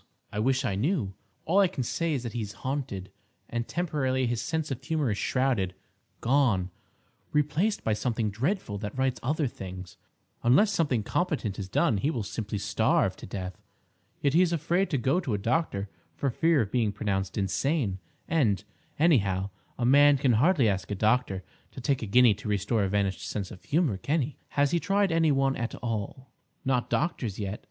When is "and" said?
3.47-3.67, 18.27-18.63